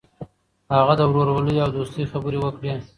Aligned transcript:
هغه 0.75 0.93
د 0.99 1.01
ورورولۍ 1.09 1.55
او 1.63 1.69
دوستۍ 1.77 2.03
خبرې 2.11 2.37
وکړې. 2.41 2.73